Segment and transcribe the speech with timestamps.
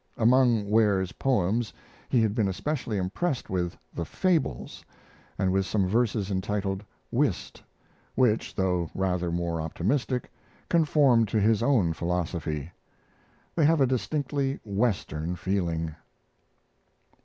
[0.17, 1.71] Among Ware's poems
[2.09, 4.83] he had been especially impressed with the "Fables,"
[5.37, 7.61] and with some verses entitled "Whist,"
[8.15, 10.31] which, though rather more optimistic,
[10.69, 12.71] conformed to his own philosophy.
[13.55, 15.93] They have a distinctly "Western" feeling.